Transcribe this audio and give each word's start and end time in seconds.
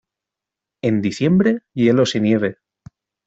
En 0.81 1.03
diciembre, 1.03 1.59
hielos 1.75 2.15
y 2.15 2.21
nieve. 2.21 2.57